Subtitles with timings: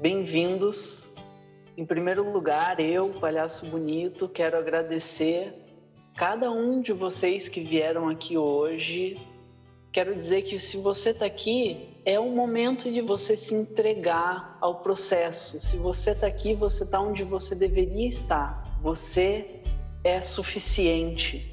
[0.00, 1.10] bem-vindos.
[1.76, 5.54] Em primeiro lugar, eu, Palhaço Bonito, quero agradecer
[6.14, 9.16] cada um de vocês que vieram aqui hoje.
[9.92, 14.82] Quero dizer que se você está aqui, é o momento de você se entregar ao
[14.82, 15.60] processo.
[15.60, 18.78] Se você está aqui, você está onde você deveria estar.
[18.82, 19.60] Você
[20.02, 21.50] é suficiente.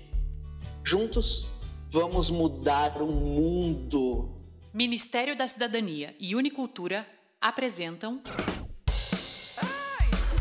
[0.84, 1.50] Juntos
[1.92, 4.30] vamos mudar o mundo.
[4.73, 7.05] Ministério da Cidadania e Unicultura
[7.42, 8.21] apresentam.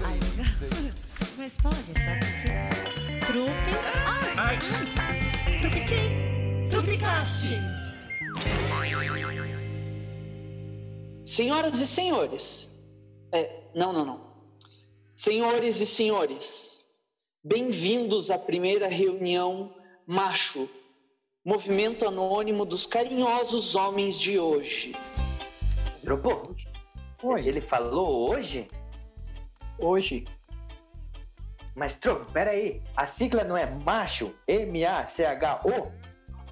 [0.05, 0.19] Ai,
[1.38, 3.27] mas pode, só porque.
[3.27, 3.73] Trupe.
[4.37, 4.59] Ai!
[5.60, 6.69] Trupe quem?
[6.69, 7.55] Trupecast!
[11.24, 12.69] Senhoras e senhores,
[13.32, 14.30] é, não, não, não.
[15.16, 16.85] Senhores e senhores,
[17.43, 19.74] bem-vindos à primeira reunião
[20.07, 20.69] Macho,
[21.45, 24.93] Movimento Anônimo dos Carinhosos Homens de hoje.
[26.02, 26.57] Drobo,
[27.23, 28.66] Oi, ele falou hoje?
[29.79, 30.24] hoje.
[31.74, 32.82] Mas, Tropo, peraí.
[32.96, 34.35] A sigla não é macho?
[34.46, 35.93] M-A-C-H-O?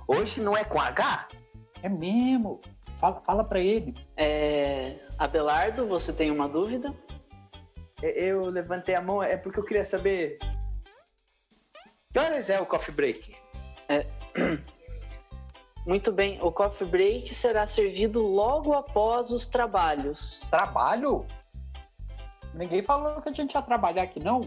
[0.06, 1.28] Hoje não é com H?
[1.83, 2.61] É mesmo.
[2.94, 3.94] Fala, fala pra ele.
[4.16, 6.92] É, Abelardo, você tem uma dúvida?
[8.02, 10.39] Eu levantei a mão, é porque eu queria saber.
[12.12, 13.36] Que horas é o coffee break?
[15.89, 20.41] Muito bem, o coffee break será servido logo após os trabalhos.
[20.50, 21.27] Trabalho?
[22.53, 24.42] Ninguém falou que a gente ia trabalhar aqui, não?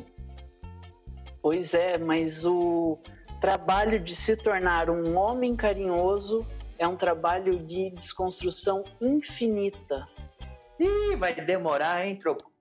[1.41, 2.99] Pois é, mas o
[3.39, 6.45] trabalho de se tornar um homem carinhoso
[6.77, 10.07] é um trabalho de desconstrução infinita.
[10.79, 12.51] Ih, vai demorar, hein, Tropo?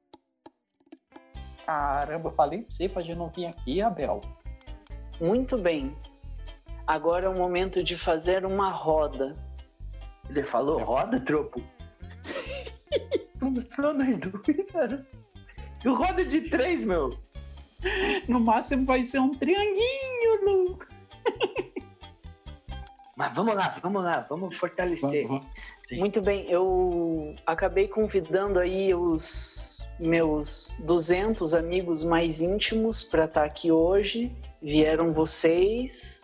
[1.67, 4.23] Caramba, eu falei pra você pra gente não vir aqui, Abel.
[5.21, 5.95] Muito bem.
[6.91, 9.37] Agora é o momento de fazer uma roda.
[10.29, 11.63] Ele falou roda, Tropo?
[13.71, 15.07] São nós dois, cara?
[15.87, 17.11] Roda de três, meu.
[18.27, 20.79] No máximo vai ser um trianguinho, Lu.
[23.17, 25.29] Mas vamos lá, vamos lá, vamos fortalecer.
[25.29, 25.47] Vamos,
[25.87, 25.99] Sim.
[25.99, 33.71] Muito bem, eu acabei convidando aí os meus 200 amigos mais íntimos para estar aqui
[33.71, 34.37] hoje.
[34.61, 36.21] Vieram vocês.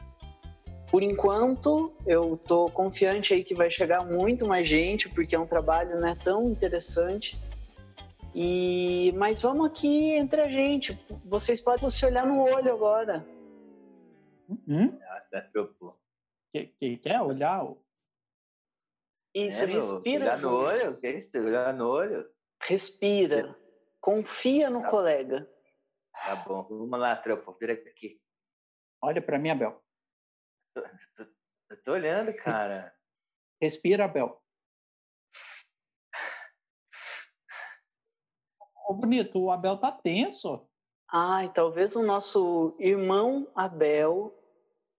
[0.96, 5.46] Por enquanto, eu tô confiante aí que vai chegar muito mais gente, porque é um
[5.46, 7.36] trabalho né, tão interessante.
[8.34, 10.98] E mas vamos aqui entre a gente.
[11.22, 13.26] Vocês podem se olhar no olho agora.
[14.66, 14.98] Hum?
[16.50, 17.62] Que, que quer olhar?
[17.62, 17.78] o-
[19.34, 20.24] Isso, É, meu, respira.
[20.24, 20.98] Olhar no olho?
[20.98, 21.30] Que isso?
[21.38, 22.26] Olhar no olho?
[22.62, 23.54] Respira.
[24.00, 24.88] Confia no Tá.
[24.88, 25.46] colega.
[26.24, 27.54] Tá bom, vamos lá, Tropo.
[27.60, 28.18] Vira aqui.
[29.02, 29.82] Olha pra mim, Abel.
[31.68, 32.94] Eu tô olhando, cara.
[33.60, 34.40] Respira, Abel.
[38.88, 40.68] Ô, bonito, o Abel tá tenso.
[41.10, 44.32] Ai, talvez o nosso irmão Abel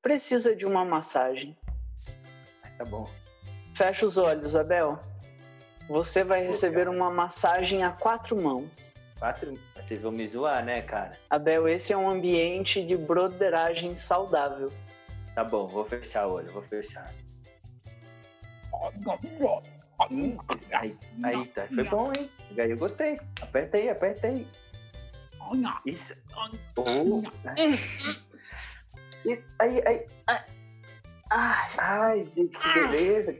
[0.01, 1.57] precisa de uma massagem.
[2.77, 3.09] Tá bom.
[3.75, 4.99] Fecha os olhos, Abel.
[5.87, 8.93] Você vai receber uma massagem a quatro mãos.
[9.17, 9.53] Quatro.
[9.75, 11.17] Vocês vão me zoar, né, cara?
[11.29, 14.69] Abel, esse é um ambiente de broderagem saudável.
[15.37, 17.13] Tá bom, vou fechar o olho, vou fechar.
[20.71, 21.67] Aí, aí tá.
[21.67, 22.27] Foi bom, hein?
[22.57, 23.19] Aí eu gostei.
[23.39, 24.47] Aperta aí, aperta aí.
[25.85, 26.15] Isso.
[26.75, 27.21] Oh.
[29.29, 29.43] Isso.
[29.59, 30.07] Aí, aí.
[31.29, 33.37] Ai, Ai, gente, que beleza.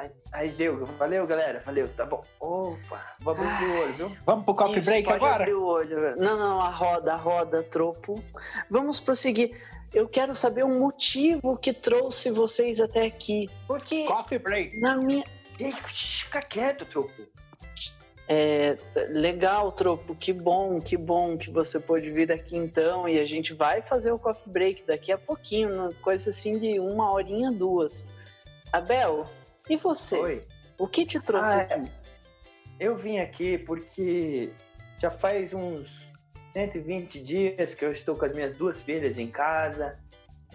[0.00, 0.86] Ai, ai, deu.
[0.86, 1.62] Valeu, galera.
[1.66, 1.86] Valeu.
[1.90, 2.22] Tá bom.
[2.40, 4.16] Opa, vou abrir o olho, viu?
[4.24, 5.42] Vamos pro coffee isso, break pode agora?
[5.42, 6.16] abrir o olho.
[6.16, 8.22] Não, não, a roda, a roda, tropo.
[8.70, 9.50] Vamos prosseguir.
[9.92, 13.50] Eu quero saber o motivo que trouxe vocês até aqui.
[13.66, 14.80] Porque Coffee break.
[14.80, 15.22] na minha,
[15.58, 17.12] Ei, fica quieto, troco.
[18.26, 18.78] É,
[19.08, 23.52] legal, Tropo, que bom, que bom que você pôde vir aqui então e a gente
[23.52, 28.06] vai fazer o coffee break daqui a pouquinho, coisa assim de uma horinha, duas.
[28.72, 29.26] Abel,
[29.70, 30.18] e você?
[30.18, 30.44] Oi.
[30.78, 31.90] O que te trouxe Ah, aqui?
[32.78, 34.50] Eu vim aqui porque
[34.98, 35.88] já faz uns
[36.54, 39.98] 120 dias que eu estou com as minhas duas filhas em casa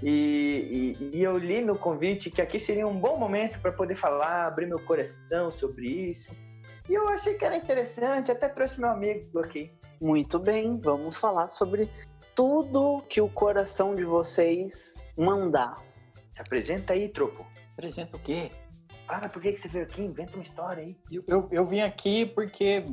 [0.04, 3.96] e, e- e eu li no convite que aqui seria um bom momento para poder
[3.96, 6.32] falar, abrir meu coração sobre isso.
[6.90, 9.72] E eu achei que era interessante, até trouxe meu amigo aqui.
[10.02, 11.90] Muito bem, vamos falar sobre
[12.36, 15.76] tudo que o coração de vocês mandar.
[16.34, 17.46] Se apresenta aí, troco.
[17.74, 18.52] Apresenta o quê?
[19.08, 20.02] Fala, por que, que você veio aqui?
[20.02, 20.98] Inventa uma história aí.
[21.12, 22.84] Eu, eu, eu vim aqui porque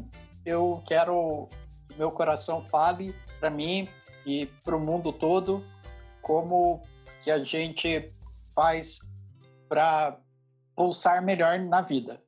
[0.44, 1.48] eu quero
[1.86, 3.88] que meu coração fale para mim
[4.26, 5.64] e para o mundo todo
[6.20, 6.82] como
[7.22, 8.12] que a gente
[8.54, 9.00] faz
[9.68, 10.20] para
[10.76, 12.22] pulsar melhor na vida.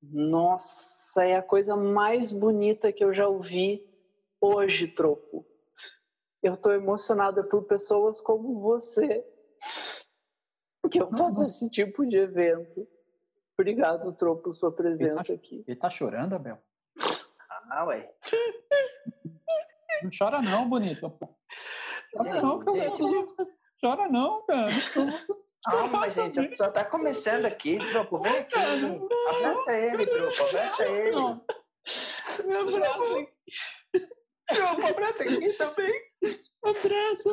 [0.00, 3.84] Nossa, é a coisa mais bonita que eu já ouvi
[4.40, 5.44] hoje, Tropo.
[6.40, 9.24] Eu tô emocionada por pessoas como você.
[10.90, 12.86] Que eu faço esse tipo de evento.
[13.58, 15.64] Obrigado, Tropo, por sua presença aqui.
[15.66, 16.58] Ele tá chorando, Abel?
[17.70, 18.12] Ah, ué.
[20.02, 21.10] Não chora não, bonito.
[22.12, 23.34] Chora não, que eu Gente.
[23.80, 24.70] Chora não, cara.
[25.64, 28.20] Calma, gente, só tá começando aqui, Tropo.
[28.20, 28.58] Vem aqui.
[29.28, 30.42] Abraça ele, Tropo.
[30.42, 31.20] Abraça ele.
[32.44, 33.26] Me abraça.
[34.48, 36.02] Tropo, abraça aqui também.
[36.62, 37.30] Abraça.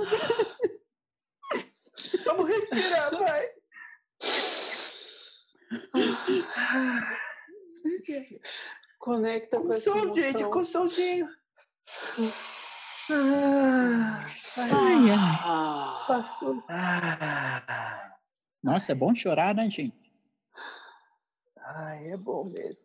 [2.25, 3.50] Vamos respirar, vai.
[9.00, 10.16] Conecta com Com essa som, emoção.
[10.24, 11.28] gente, com somzinho.
[14.58, 15.40] Ai, ai.
[15.44, 16.64] Ah, Pastor.
[16.70, 18.18] Ah,
[18.62, 20.02] Nossa, é bom chorar, né, gente?
[21.58, 22.84] ai, é bom mesmo.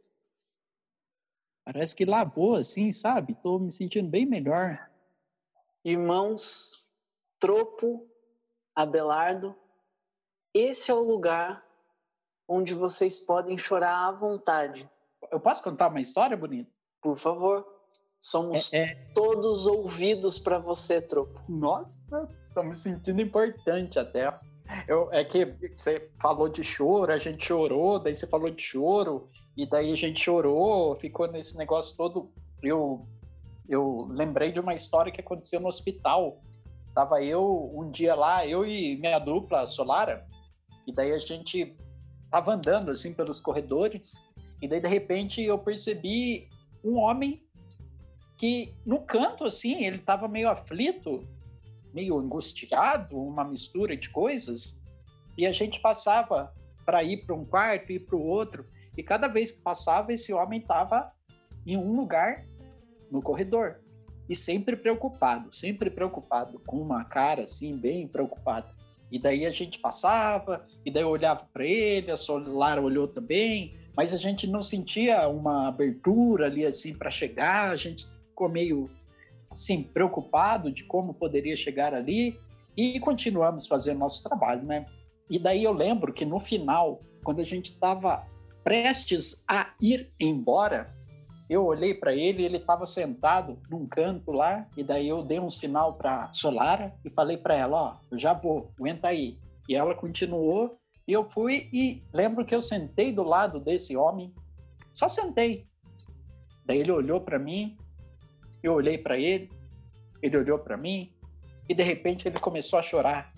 [1.64, 3.34] Parece que lavou, assim, sabe?
[3.42, 4.90] Tô me sentindo bem melhor.
[5.84, 6.88] irmãos,
[7.38, 8.08] Tropo,
[8.78, 9.56] Abelardo,
[10.54, 11.64] esse é o lugar
[12.46, 14.88] onde vocês podem chorar à vontade.
[15.32, 16.70] Eu posso contar uma história, bonito?
[17.02, 17.66] Por favor,
[18.20, 21.42] somos É, todos ouvidos para você, Tropo.
[21.48, 24.38] Nossa, tô me sentindo importante até.
[24.86, 29.28] Eu, é que você falou de choro, a gente chorou, daí você falou de choro,
[29.56, 32.32] e daí a gente chorou, ficou nesse negócio todo.
[32.62, 33.04] Eu,
[33.68, 36.40] eu lembrei de uma história que aconteceu no hospital.
[36.98, 40.26] Tava eu um dia lá, eu e minha dupla, Solara,
[40.84, 41.76] e daí a gente
[42.28, 44.28] tava andando assim pelos corredores,
[44.60, 46.48] e daí de repente eu percebi
[46.82, 47.40] um homem
[48.36, 51.22] que no canto assim, ele tava meio aflito,
[51.94, 54.82] meio angustiado, uma mistura de coisas,
[55.36, 56.52] e a gente passava
[56.84, 58.66] para ir para um quarto, ir para o outro,
[58.96, 61.12] e cada vez que passava, esse homem estava
[61.64, 62.44] em um lugar
[63.08, 63.84] no corredor,
[64.28, 68.68] e sempre preocupado, sempre preocupado, com uma cara assim, bem preocupada.
[69.10, 73.74] E daí a gente passava, e daí eu olhava para ele, a Solar olhou também,
[73.96, 78.90] mas a gente não sentia uma abertura ali assim para chegar, a gente ficou meio
[79.50, 82.38] assim, preocupado de como poderia chegar ali
[82.76, 84.84] e continuamos fazendo nosso trabalho, né?
[85.30, 88.26] E daí eu lembro que no final, quando a gente estava
[88.62, 90.88] prestes a ir embora,
[91.48, 95.48] eu olhei para ele, ele estava sentado num canto lá, e daí eu dei um
[95.48, 99.38] sinal para Solara e falei para ela, ó, eu já vou, aguenta aí.
[99.66, 104.34] E ela continuou, e eu fui e lembro que eu sentei do lado desse homem,
[104.92, 105.66] só sentei.
[106.66, 107.78] Daí ele olhou para mim,
[108.62, 109.50] eu olhei para ele,
[110.22, 111.10] ele olhou para mim
[111.66, 113.32] e de repente ele começou a chorar.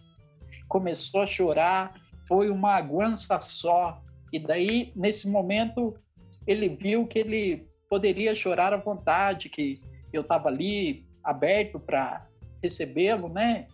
[0.66, 1.94] Começou a chorar,
[2.26, 4.02] foi uma aguança só.
[4.32, 5.94] E daí, nesse momento,
[6.46, 9.80] ele viu que ele poderia chorar à vontade, que
[10.12, 12.24] eu estava ali aberto para
[12.62, 13.66] recebê-lo, né?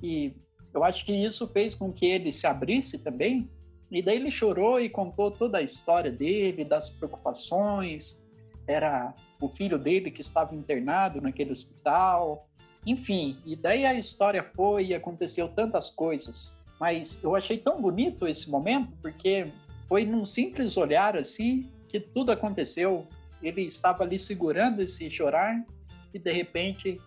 [0.00, 0.32] E
[0.72, 3.50] eu acho que isso fez com que ele se abrisse também.
[3.90, 8.24] E daí ele chorou e contou toda a história dele, das preocupações.
[8.66, 12.48] Era o filho dele que estava internado naquele hospital.
[12.86, 16.56] Enfim, e daí a história foi e aconteceu tantas coisas.
[16.78, 19.46] Mas eu achei tão bonito esse momento, porque
[19.88, 23.06] foi num simples olhar assim que tudo aconteceu.
[23.46, 25.64] Ele estava ali segurando esse chorar
[26.12, 27.00] e de repente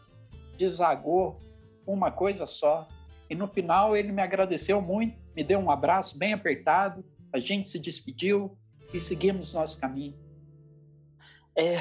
[0.55, 1.39] desagou
[1.85, 2.87] uma coisa só.
[3.29, 7.69] E no final ele me agradeceu muito, me deu um abraço bem apertado, a gente
[7.69, 8.57] se despediu
[8.93, 10.17] e seguimos nosso caminho.
[11.57, 11.77] É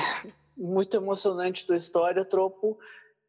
[0.57, 2.79] muito emocionante tua história, Tropo.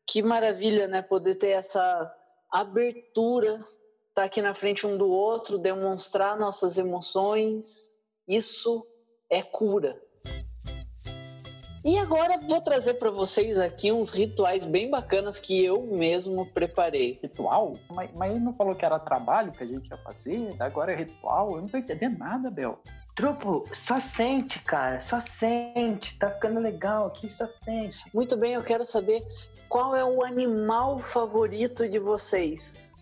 [0.07, 1.01] Que maravilha, né?
[1.01, 2.13] Poder ter essa
[2.49, 3.67] abertura, estar
[4.13, 8.03] tá aqui na frente um do outro, demonstrar nossas emoções.
[8.27, 8.87] Isso
[9.29, 10.01] é cura.
[11.87, 17.17] E agora vou trazer para vocês aqui uns rituais bem bacanas que eu mesmo preparei.
[17.23, 17.77] Ritual?
[17.89, 20.97] Mas, mas ele não falou que era trabalho que a gente ia fazer, agora é
[20.97, 21.55] ritual?
[21.55, 22.77] Eu não tô entendendo nada, Bel.
[23.15, 24.99] Tropo, só sente, cara.
[24.99, 26.13] Só sente.
[26.19, 27.97] Tá ficando legal aqui, só sente.
[28.13, 29.25] Muito bem, eu quero saber
[29.69, 32.96] qual é o animal favorito de vocês.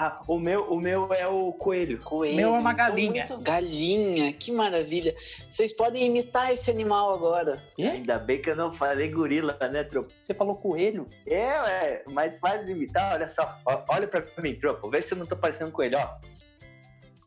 [0.00, 1.98] Ah, o meu, o meu é o coelho.
[2.00, 2.36] Coelho.
[2.36, 3.26] Meu é uma galinha.
[3.26, 5.12] muito- Galinha, que maravilha.
[5.50, 7.60] Vocês podem imitar esse animal agora.
[7.76, 7.84] E?
[7.84, 10.12] Ainda bem que eu não falei gorila, né, Tropo?
[10.22, 11.04] Você falou coelho?
[11.26, 13.58] É, é, mais fácil de imitar, olha só.
[13.88, 14.88] Olha pra mim, Tropo.
[14.88, 16.08] Vê se eu não tô parecendo um coelho, ó.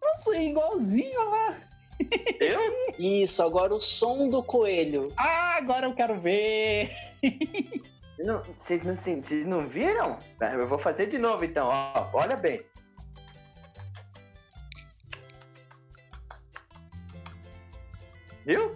[0.01, 1.58] Nossa, é igualzinho lá.
[2.40, 2.60] Eu?
[2.98, 5.12] Isso, agora o som do coelho.
[5.20, 6.90] Ah, agora eu quero ver.
[8.24, 10.20] Não, Vocês não, vocês não viram?
[10.40, 12.10] Eu vou fazer de novo então, ó.
[12.13, 12.63] Olha bem.
[18.46, 18.75] Viu?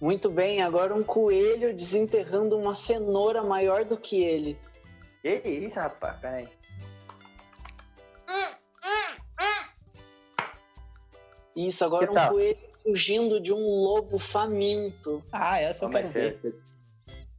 [0.00, 4.58] Muito bem, agora um coelho desenterrando uma cenoura maior do que ele.
[5.22, 6.18] Que isso, rapaz?
[6.20, 6.48] Peraí.
[11.54, 12.32] Isso, agora Que um tal?
[12.32, 15.22] coelho fugindo de um lobo faminto.
[15.30, 16.62] Ah, essa eu Como é quero que ver.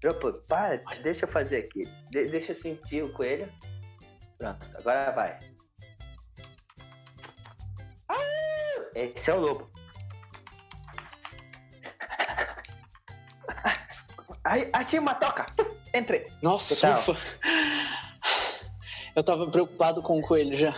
[0.03, 1.87] Tropa, para, deixa eu fazer aqui.
[2.09, 3.49] De- deixa eu sentir o coelho.
[4.37, 5.39] Pronto, agora vai.
[8.93, 9.71] Esse é o lobo.
[14.43, 15.45] Aí, achei uma toca.
[15.95, 16.27] Entrei.
[16.41, 17.17] Nossa, ufa.
[19.15, 20.77] Eu tava preocupado com o coelho já.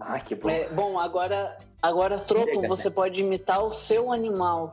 [0.00, 0.50] Ah, que bom.
[0.50, 4.72] É, bom, agora, agora Tropo, Chega, você pode imitar o seu animal.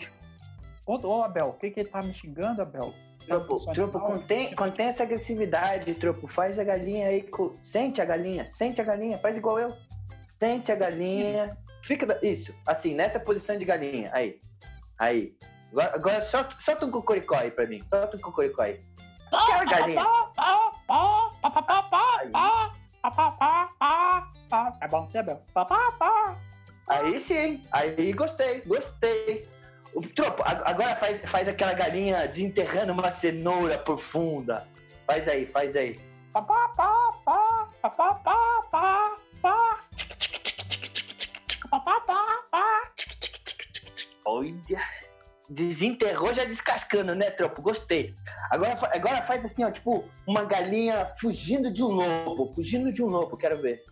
[0.88, 2.92] Ô, ô, Abel, o que que ele tá me xingando, Abel?
[3.28, 6.28] Tropo, tropo contém, contém essa agressividade, Tropo.
[6.28, 7.22] Faz a galinha aí.
[7.24, 9.76] co- Sente a galinha, sente a galinha, faz igual eu.
[10.22, 11.58] Sente a galinha.
[11.84, 12.06] Fica.
[12.06, 14.10] da- Isso, assim, nessa posição de galinha.
[14.14, 14.40] Aí.
[15.00, 15.36] Aí.
[15.72, 17.82] Agora, agora solta, solta um cocoricó aí pra mim.
[17.90, 18.82] Solta um cocoricó aí.
[19.32, 20.02] Aquela galinha.
[24.82, 25.08] É bom.
[25.54, 26.38] Pá, pá, pá.
[26.88, 27.64] Aí sim.
[27.72, 29.48] Aí gostei, gostei.
[29.96, 34.68] O tropo, a- agora faz, faz aquela galinha desenterrando uma cenoura profunda.
[35.06, 36.00] Faz aí, faz aí.
[36.32, 37.70] Pá, pá, pá, pá.
[44.26, 44.82] Olha.
[45.50, 47.62] Desenterrou já descascando, né, tropo?
[47.62, 48.16] Gostei.
[48.50, 52.50] Agora, agora faz assim, ó, tipo, uma galinha fugindo de um lobo.
[52.52, 53.84] Fugindo de um lobo, quero ver.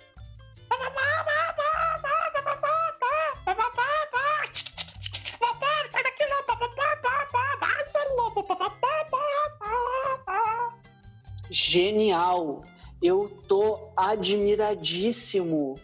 [11.75, 12.63] Genial!
[13.01, 15.75] Eu tô admiradíssimo.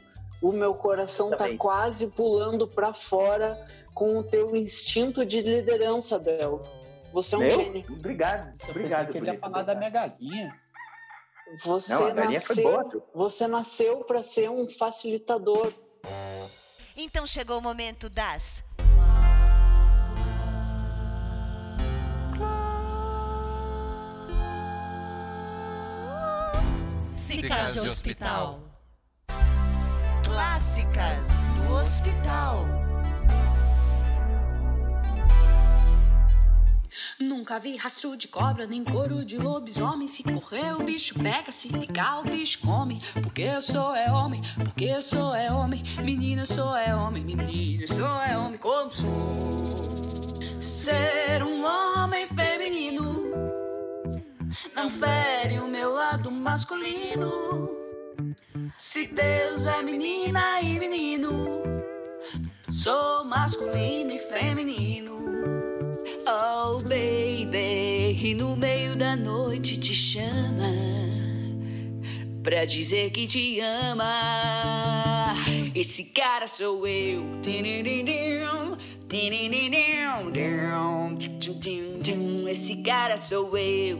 [0.41, 6.61] O meu coração tá quase pulando pra fora com o teu instinto de liderança, Bel.
[7.13, 7.59] Você é um Meu?
[7.59, 7.85] gênio.
[7.89, 9.11] Obrigado, Eu pensei obrigado.
[9.13, 9.77] que ele ia bonito, falar da obrigado.
[9.79, 10.59] minha galinha.
[11.63, 15.71] Você Não, a galinha foi nasceu, você nasceu para ser um facilitador.
[16.97, 18.66] Então chegou o momento das.
[27.67, 28.59] De hospital.
[30.23, 32.65] Clássicas do hospital.
[37.19, 40.07] Nunca vi rastro de cobra, nem couro de lobisomem.
[40.07, 43.01] Se correr, o bicho pega, se ficar, o bicho come.
[43.21, 45.83] Porque eu sou é homem, porque eu sou é homem.
[46.01, 50.61] Menina, eu sou é homem, menina, eu sou é homem como sou.
[50.61, 53.27] Ser um homem feminino
[54.73, 55.66] não fere lado
[56.37, 57.69] masculino.
[58.77, 61.61] Se Deus é menina e menino,
[62.69, 65.17] sou masculino e feminino.
[66.27, 70.97] Oh, baby, e no meio da noite te chama
[72.43, 75.33] pra dizer que te ama.
[75.75, 77.25] Esse cara sou eu.
[82.49, 83.99] Esse cara sou eu.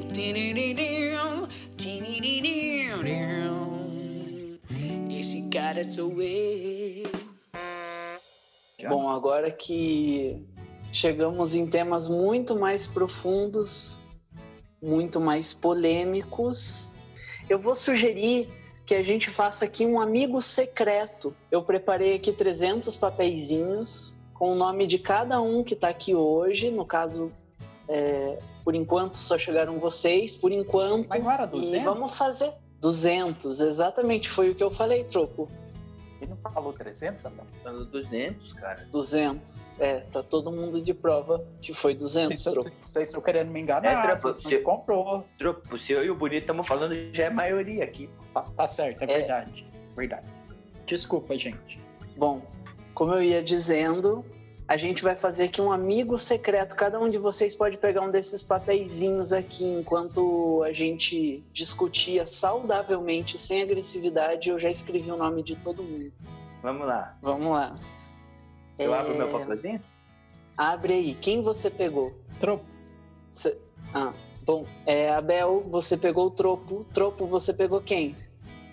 [5.10, 7.10] Esse cara sou eu.
[8.90, 10.46] Bom, agora que
[10.92, 14.00] chegamos em temas muito mais profundos,
[14.82, 16.92] muito mais polêmicos,
[17.50, 18.50] eu vou sugerir
[18.86, 21.34] que a gente faça aqui um amigo secreto.
[21.50, 26.70] Eu preparei aqui 300 papeizinhos com o nome de cada um que está aqui hoje.
[26.70, 27.32] No caso,
[27.88, 31.08] é, por enquanto só chegaram vocês, por enquanto.
[31.10, 31.86] Mas não era E 200?
[31.86, 35.48] vamos fazer 200, exatamente foi o que eu falei, troco.
[36.20, 37.46] Ele não falou 300, Abel?
[37.64, 38.86] Falando 200, cara.
[38.92, 39.72] 200.
[39.80, 42.72] É, tá todo mundo de prova que foi 200, Vocês troco.
[42.82, 45.24] vocês estão querendo me enganar, É, tropa, vocês não se- comprou.
[45.40, 48.10] Tropo, se eu e o Bonito estamos falando, já é maioria aqui.
[48.34, 49.18] Tá, tá certo, é, É.
[49.20, 49.66] verdade.
[49.96, 50.28] Verdade.
[50.86, 51.80] Desculpa, gente.
[52.18, 52.42] Bom,
[52.94, 54.26] como eu ia dizendo,
[54.68, 56.76] a gente vai fazer aqui um amigo secreto.
[56.76, 63.38] Cada um de vocês pode pegar um desses papeizinhos aqui enquanto a gente discutia saudavelmente,
[63.40, 64.50] sem agressividade.
[64.50, 66.12] Eu já escrevi o nome de todo mundo.
[66.62, 67.18] Vamos lá.
[67.22, 67.78] Vamos lá.
[68.78, 69.82] Eu É, abro meu papelzinho?
[70.58, 71.14] Abre aí.
[71.16, 72.14] Quem você pegou?
[72.40, 72.66] Tropo.
[73.34, 73.58] Cê-
[73.94, 74.12] Ah,
[74.44, 74.66] bom.
[74.86, 76.86] É, Abel, você pegou o tropo.
[76.94, 78.16] Tropo, você pegou quem?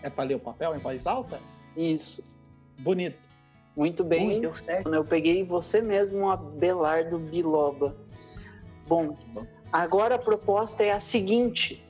[0.03, 1.39] É pra ler o papel em voz alta?
[1.77, 2.25] Isso.
[2.79, 3.17] Bonito.
[3.77, 4.55] Muito Ui, bem.
[4.55, 4.95] certo.
[4.95, 7.97] Eu peguei você mesmo, Abelardo Biloba.
[8.87, 9.17] Bom,
[9.73, 11.85] agora a proposta é a seguinte: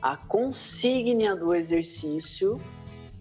[0.00, 2.60] a consígnia do exercício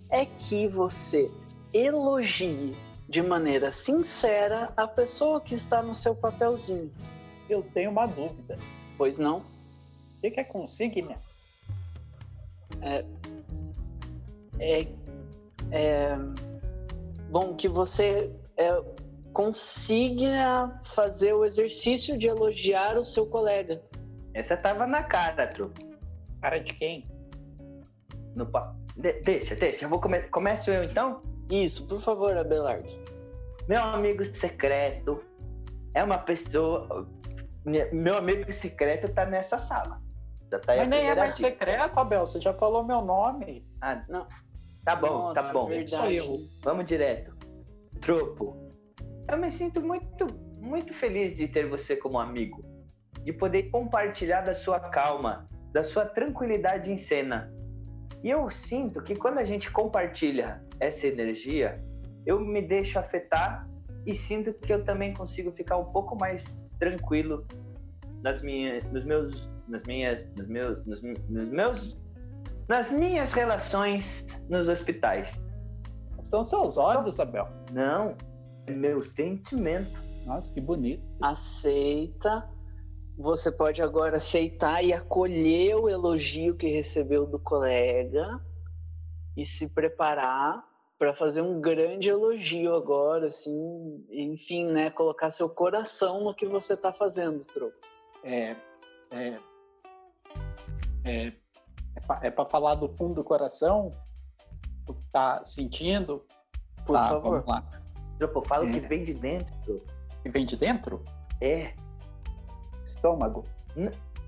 [0.10, 1.32] é que você
[1.74, 2.74] elogie
[3.10, 6.92] de maneira sincera a pessoa que está no seu papelzinho.
[7.50, 8.58] Eu tenho uma dúvida.
[8.98, 9.40] Pois não?
[10.18, 11.16] O que é consigna?
[12.82, 13.06] É,
[15.72, 16.18] é,
[17.30, 18.82] bom, que você é,
[19.34, 23.82] consiga fazer o exercício de elogiar o seu colega.
[24.34, 25.86] Essa tava na cara, trupe.
[26.42, 27.04] Cara de quem?
[28.36, 28.76] No pa...
[28.96, 29.86] De- deixa, deixa.
[29.86, 30.22] Eu vou come...
[30.30, 31.22] Começo eu então?
[31.50, 32.90] Isso, por favor, Abelardo.
[33.68, 35.24] Meu amigo secreto
[35.94, 37.08] é uma pessoa.
[37.66, 40.02] Me- Meu amigo secreto tá nessa sala.
[40.52, 41.50] Já tá Mas nem é mais dica.
[41.50, 42.26] secreto, Abel.
[42.26, 43.68] Você já falou meu nome.
[43.82, 44.28] Ah, Não.
[44.88, 45.66] Tá bom, Nossa, tá bom.
[45.66, 46.22] verdade.
[46.64, 47.36] Vamos direto.
[48.00, 48.70] Tropo.
[49.30, 50.28] Eu me sinto muito,
[50.62, 52.64] muito feliz de ter você como amigo.
[53.22, 57.54] De poder compartilhar da sua calma, da sua tranquilidade em cena.
[58.24, 61.74] E eu sinto que quando a gente compartilha essa energia,
[62.26, 63.70] eu me deixo afetar
[64.06, 67.46] e sinto que eu também consigo ficar um pouco mais tranquilo
[68.24, 72.00] nas minhas, nos meus, nas minhas, nos meus, nos, nos meus,
[72.68, 75.46] nas minhas relações nos hospitais.
[76.22, 77.48] São seus olhos, Abel.
[77.72, 78.16] Não,
[78.66, 79.92] é meu sentimento.
[80.26, 81.04] Nossa, que bonito.
[81.22, 82.50] Aceita.
[83.18, 88.40] Você pode agora aceitar e acolher o elogio que recebeu do colega
[89.36, 90.64] e se preparar
[91.00, 96.74] para fazer um grande elogio agora, assim, enfim, né, colocar seu coração no que você
[96.74, 97.76] está fazendo, troco.
[98.24, 98.56] É,
[99.12, 99.38] é,
[101.06, 101.34] é,
[102.22, 103.92] é, pra, é falar do fundo do coração,
[104.88, 106.26] o que tá sentindo.
[106.86, 107.42] Por tá, favor.
[107.42, 107.64] vamos lá.
[108.18, 108.88] Tropo, fala o que É.
[108.88, 109.84] vem de dentro.
[110.24, 111.04] Que vem de dentro?
[111.42, 111.74] É.
[112.84, 113.44] Estômago.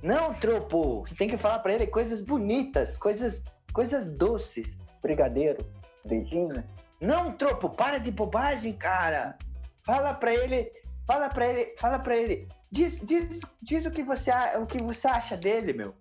[0.04, 1.02] Não, Tropo.
[1.02, 4.78] Você tem que falar pra ele coisas bonitas, coisas, coisas doces.
[5.02, 5.66] Brigadeiro.
[6.06, 6.64] Beijinho.
[7.02, 9.38] Não, Tropo, para de bobagem, cara.
[9.84, 10.72] Fala pra ele,
[11.08, 12.48] fala pra ele, fala pra ele.
[12.72, 15.96] Diz, diz, diz o, que você, o que você acha dele, meu.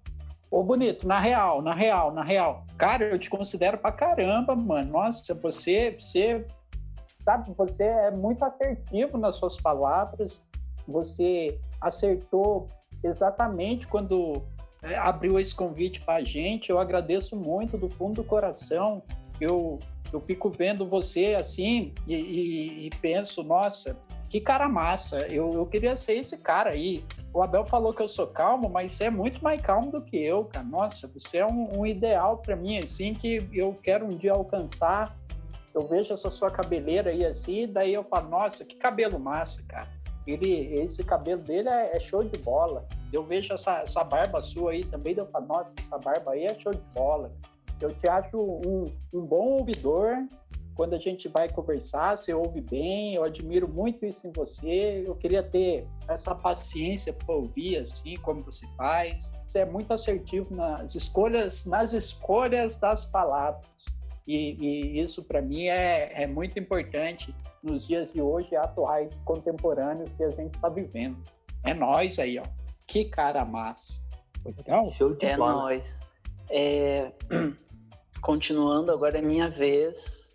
[0.50, 2.64] Ô, bonito, na real, na real, na real.
[2.78, 4.92] Cara, eu te considero pra caramba, mano.
[4.92, 6.46] Nossa, você, você,
[7.18, 10.46] sabe, você é muito assertivo nas suas palavras.
[10.86, 12.66] Você acertou
[13.04, 14.42] exatamente quando
[14.82, 16.70] é, abriu esse convite pra gente.
[16.70, 19.02] Eu agradeço muito do fundo do coração.
[19.38, 19.78] Eu,
[20.12, 25.26] eu fico vendo você assim e, e- e penso, nossa, que cara massa.
[25.28, 27.04] Eu, eu queria ser esse cara aí.
[27.32, 30.16] O Abel falou que eu sou calmo, mas você é muito mais calmo do que
[30.16, 30.64] eu, cara.
[30.64, 35.16] Nossa, você é um, um ideal para mim, assim, que eu quero um dia alcançar.
[35.74, 39.88] Eu vejo essa sua cabeleira aí assim, daí eu falo, nossa, que cabelo massa, cara.
[40.26, 42.86] Ele, esse cabelo dele é, é show de bola.
[43.12, 46.58] Eu vejo essa, essa barba sua aí também, eu falo, nossa, essa barba aí é
[46.58, 47.32] show de bola.
[47.80, 50.26] Eu te acho um, um bom ouvidor,
[50.78, 55.02] quando a gente vai conversar, você ouve bem, eu admiro muito isso em você.
[55.04, 59.32] Eu queria ter essa paciência para ouvir assim como você faz.
[59.48, 63.98] Você é muito assertivo nas escolhas, nas escolhas das palavras.
[64.24, 70.12] E, e isso para mim é, é muito importante nos dias de hoje atuais, contemporâneos
[70.12, 71.20] que a gente está vivendo.
[71.64, 72.44] É nós aí, ó.
[72.86, 74.00] Que cara massa.
[74.44, 74.88] Legal?
[74.92, 75.52] Show de É bola.
[75.54, 76.08] nóis.
[76.48, 77.10] É,
[78.22, 80.27] Continuando, agora é minha vez.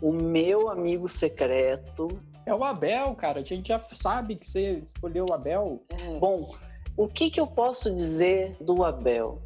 [0.00, 2.08] O meu amigo secreto.
[2.44, 3.40] É o Abel, cara.
[3.40, 5.82] A gente já sabe que você escolheu o Abel.
[5.90, 6.54] É, Bom,
[6.96, 9.42] o que, que eu posso dizer do Abel?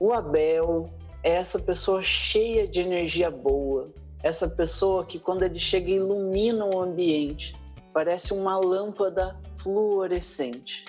[0.00, 0.90] O Abel
[1.22, 3.92] é essa pessoa cheia de energia boa.
[4.22, 7.54] Essa pessoa que, quando ele chega, ilumina o ambiente.
[7.92, 10.84] Parece uma lâmpada fluorescente.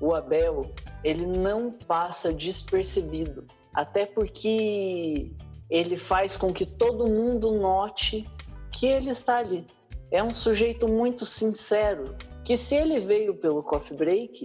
[0.00, 0.70] O Abel,
[1.02, 3.46] ele não passa despercebido.
[3.72, 5.32] Até porque
[5.70, 8.24] ele faz com que todo mundo note
[8.72, 9.66] que ele está ali.
[10.10, 14.44] É um sujeito muito sincero, que se ele veio pelo coffee break,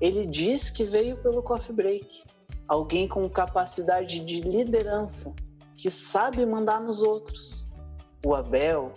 [0.00, 2.24] ele diz que veio pelo coffee break.
[2.66, 5.34] Alguém com capacidade de liderança,
[5.76, 7.68] que sabe mandar nos outros.
[8.24, 8.92] O Abel,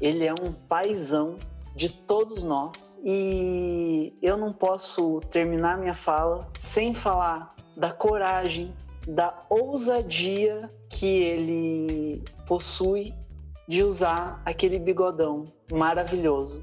[0.00, 1.36] ele é um paizão
[1.74, 2.98] de todos nós.
[3.04, 8.74] E eu não posso terminar minha fala sem falar da coragem,
[9.06, 13.14] da ousadia que ele possui
[13.68, 16.62] de usar aquele bigodão maravilhoso.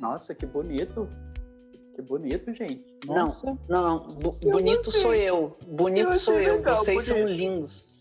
[0.00, 1.08] Nossa, que bonito.
[1.94, 2.84] Que bonito, gente.
[3.06, 3.14] Não.
[3.16, 3.56] Nossa.
[3.68, 5.56] Não, não, Eu bonito sou eu.
[5.66, 6.56] Bonito Eu sou eu.
[6.56, 7.36] legal, Vocês são bonito.
[7.36, 7.96] lindos.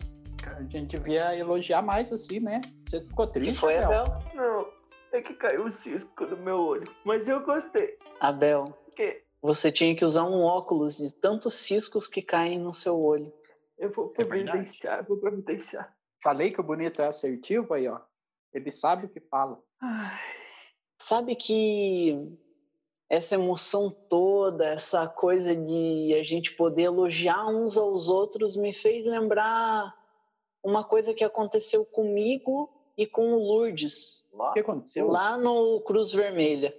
[0.58, 2.62] A gente devia elogiar mais assim, né?
[2.86, 4.02] Você ficou Que triste, foi, Abel?
[4.04, 4.19] Abel?
[4.36, 4.67] Não,
[5.13, 6.86] é que caiu um cisco no meu olho.
[7.06, 7.98] Mas eu gostei.
[8.19, 13.00] Abel, Porque você tinha que usar um óculos de tantos ciscos que caem no seu
[13.02, 13.32] olho.
[13.78, 15.96] Eu vou É providenciar, vou providenciar.
[16.24, 18.00] Falei que o bonito é assertivo aí, ó.
[18.54, 19.62] Ele sabe o que fala.
[21.02, 22.38] Sabe que
[23.10, 29.06] essa emoção toda, essa coisa de a gente poder elogiar uns aos outros me fez
[29.06, 29.94] lembrar
[30.64, 35.08] uma coisa que aconteceu comigo e com o Lourdes, O que aconteceu?
[35.08, 36.76] lá no Cruz Vermelha.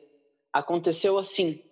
[0.53, 1.63] Aconteceu assim: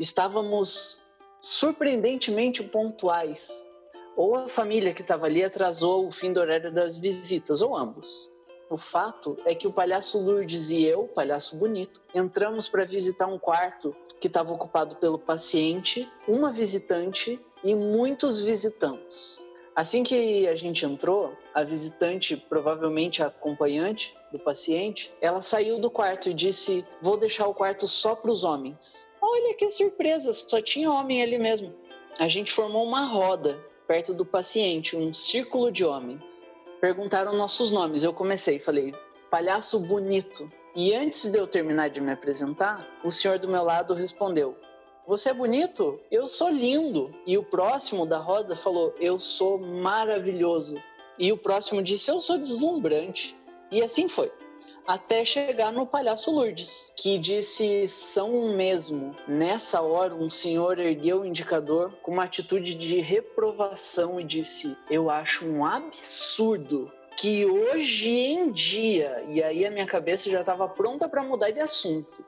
[0.00, 1.04] estávamos
[1.38, 3.70] surpreendentemente pontuais.
[4.16, 8.32] Ou a família que estava ali atrasou o fim do horário das visitas, ou ambos.
[8.70, 13.38] O fato é que o palhaço Lourdes e eu, palhaço bonito, entramos para visitar um
[13.38, 19.40] quarto que estava ocupado pelo paciente, uma visitante e muitos visitantes.
[19.76, 25.90] Assim que a gente entrou, a visitante, provavelmente a acompanhante do paciente, ela saiu do
[25.90, 29.06] quarto e disse: Vou deixar o quarto só para os homens.
[29.20, 31.74] Olha que surpresa, só tinha homem ali mesmo.
[32.18, 36.44] A gente formou uma roda perto do paciente, um círculo de homens.
[36.80, 38.04] Perguntaram nossos nomes.
[38.04, 38.92] Eu comecei, falei:
[39.30, 40.50] Palhaço bonito.
[40.74, 44.56] E antes de eu terminar de me apresentar, o senhor do meu lado respondeu:
[45.06, 45.98] Você é bonito?
[46.10, 47.10] Eu sou lindo.
[47.26, 50.74] E o próximo da roda falou: Eu sou maravilhoso.
[51.18, 53.36] E o próximo disse: Eu sou deslumbrante.
[53.70, 54.30] E assim foi.
[54.86, 59.16] Até chegar no palhaço Lourdes, que disse: São mesmo.
[59.26, 65.10] Nessa hora, um senhor ergueu o indicador com uma atitude de reprovação e disse: Eu
[65.10, 71.08] acho um absurdo que hoje em dia, e aí a minha cabeça já estava pronta
[71.08, 72.24] para mudar de assunto,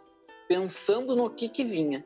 [0.49, 2.05] pensando no que que vinha.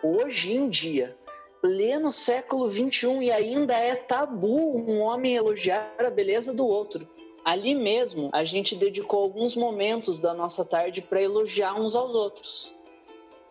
[0.00, 1.16] Hoje em dia,
[1.60, 7.08] pleno século 21 e ainda é tabu um homem elogiar a beleza do outro.
[7.44, 12.74] Ali mesmo, a gente dedicou alguns momentos da nossa tarde para elogiar uns aos outros.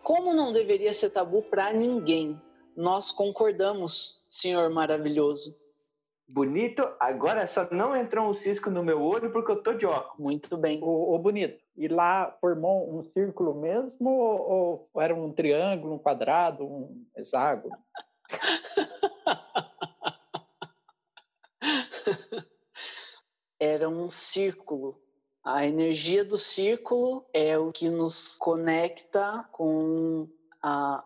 [0.02, 2.40] Como não deveria ser tabu para ninguém,
[2.74, 5.54] nós concordamos, senhor maravilhoso.
[6.26, 10.18] Bonito, agora só não entrou um cisco no meu olho porque eu tô de óculos.
[10.18, 10.82] Muito bem.
[10.82, 11.62] Ô, ô, bonito.
[11.76, 17.76] E lá formou um círculo mesmo ou, ou era um triângulo, um quadrado, um hexágono?
[23.64, 25.00] Era um círculo.
[25.44, 30.28] A energia do círculo é o que nos conecta com
[30.60, 31.04] a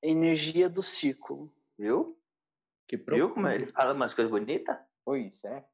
[0.00, 1.52] energia do círculo.
[1.76, 2.16] Viu?
[2.86, 4.76] Que Viu como ele fala umas coisas bonitas?
[5.04, 5.64] Pois é.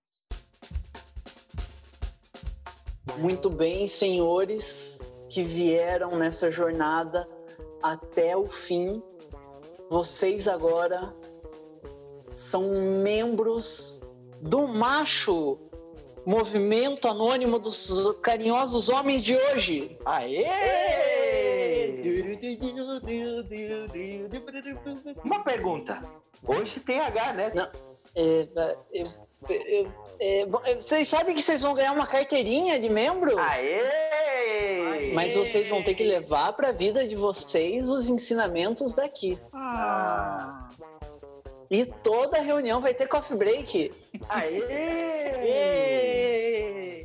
[3.18, 7.28] Muito bem, senhores que vieram nessa jornada
[7.82, 9.02] até o fim.
[9.90, 11.14] Vocês agora
[12.34, 12.62] são
[13.02, 14.00] membros
[14.40, 15.68] do macho
[16.28, 19.96] movimento anônimo dos carinhosos homens de hoje.
[20.04, 20.44] Aê!
[25.24, 26.02] Uma pergunta.
[26.46, 27.52] Hoje tem H, né?
[27.54, 27.68] Não,
[28.14, 28.46] é,
[28.92, 29.10] eu-
[29.48, 33.38] eu- é, bom, é, vocês sabem que vocês vão ganhar uma carteirinha de membro?
[33.38, 35.12] Aê!
[35.14, 39.38] Mas vocês vão ter que levar para a vida de vocês os ensinamentos daqui.
[39.52, 40.68] Ah!
[41.70, 43.92] E toda reunião vai ter coffee break.
[44.28, 45.44] Aê!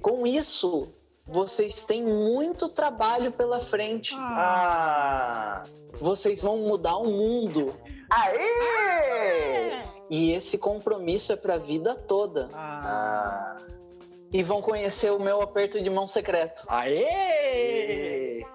[0.02, 0.94] Com isso,
[1.26, 4.16] vocês têm muito trabalho pela frente.
[4.18, 5.64] Ah!
[5.94, 7.76] Vocês vão mudar o mundo.
[8.10, 9.84] Aê!
[10.10, 12.50] E esse compromisso é para a vida toda.
[12.54, 13.58] Ah!
[14.32, 16.64] E vão conhecer o meu aperto de mão secreto.
[16.68, 18.46] Aê!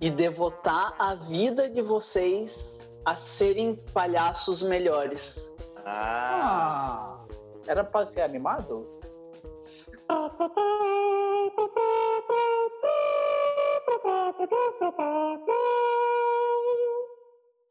[0.00, 5.54] E devotar a vida de vocês a serem palhaços melhores.
[5.84, 7.24] Ah!
[7.68, 8.84] Era pra ser animado?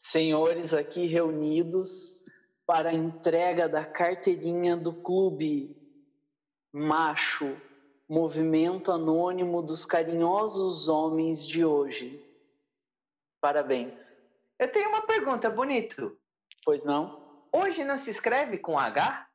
[0.03, 2.23] Senhores aqui reunidos
[2.65, 5.75] para a entrega da carteirinha do clube
[6.73, 7.57] Macho,
[8.07, 12.23] Movimento Anônimo dos Carinhosos Homens de hoje.
[13.41, 14.24] Parabéns.
[14.57, 16.17] Eu tenho uma pergunta, bonito.
[16.63, 17.47] Pois não?
[17.51, 19.27] Hoje não se escreve com H?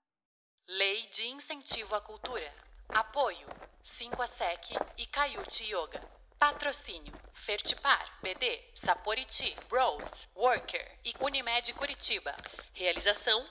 [0.67, 2.51] Lei de Incentivo à Cultura.
[2.89, 3.47] Apoio:
[3.83, 6.01] 5 a SEC e Caiute Yoga.
[6.39, 12.35] Patrocínio: Fertipar, BD, Saporiti, Rose, Worker e Unimed Curitiba.
[12.73, 13.47] Realização: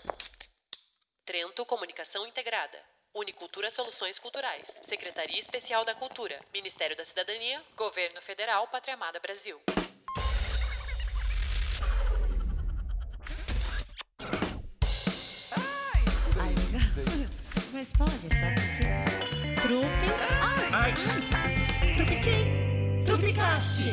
[1.23, 2.79] Trento Comunicação Integrada.
[3.13, 4.73] Unicultura Soluções Culturais.
[4.81, 6.39] Secretaria Especial da Cultura.
[6.51, 7.63] Ministério da Cidadania.
[7.75, 8.67] Governo Federal.
[8.67, 9.59] Pátria Amada Brasil.
[17.79, 19.61] mas pode, é só porque.
[19.61, 19.87] Trupe.
[20.41, 20.69] Ai!
[20.73, 20.93] Ai.
[21.33, 21.95] Ai.
[21.95, 23.03] Trupiquei!
[23.05, 23.87] Trupicast!